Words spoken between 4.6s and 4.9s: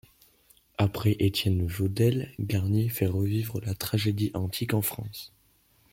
en